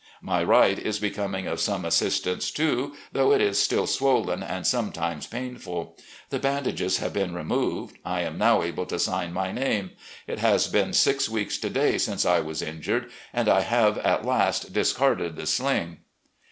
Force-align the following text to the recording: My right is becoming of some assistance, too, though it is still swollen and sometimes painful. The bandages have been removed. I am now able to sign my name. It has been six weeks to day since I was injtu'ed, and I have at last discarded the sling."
My 0.23 0.43
right 0.43 0.79
is 0.79 0.97
becoming 0.97 1.45
of 1.45 1.59
some 1.59 1.85
assistance, 1.85 2.49
too, 2.49 2.95
though 3.11 3.31
it 3.31 3.39
is 3.39 3.59
still 3.61 3.85
swollen 3.85 4.41
and 4.41 4.65
sometimes 4.65 5.27
painful. 5.27 5.95
The 6.31 6.39
bandages 6.39 6.97
have 6.97 7.13
been 7.13 7.35
removed. 7.35 7.99
I 8.03 8.21
am 8.21 8.39
now 8.39 8.63
able 8.63 8.87
to 8.87 8.97
sign 8.97 9.31
my 9.31 9.51
name. 9.51 9.91
It 10.25 10.39
has 10.39 10.65
been 10.65 10.93
six 10.93 11.29
weeks 11.29 11.59
to 11.59 11.69
day 11.69 11.99
since 11.99 12.25
I 12.25 12.39
was 12.39 12.63
injtu'ed, 12.63 13.11
and 13.31 13.47
I 13.47 13.59
have 13.61 13.99
at 13.99 14.25
last 14.25 14.73
discarded 14.73 15.35
the 15.35 15.45
sling." 15.45 15.99